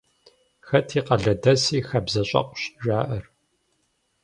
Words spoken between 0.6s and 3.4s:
«Хэт и къалэдэси хабзэщӏэкъущ» жаӏэр.